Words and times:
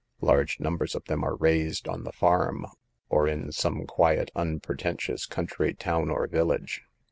Large 0.21 0.59
numbers 0.59 0.95
of 0.95 1.05
them 1.05 1.23
are 1.23 1.35
raised 1.35 1.87
on 1.87 2.05
the 2.05 2.11
farm, 2.11 2.65
or 3.07 3.27
in 3.27 3.51
some 3.51 3.85
quiet, 3.85 4.31
unpretentious 4.35 5.27
country 5.27 5.75
town 5.75 6.09
or 6.09 6.25
village. 6.25 6.81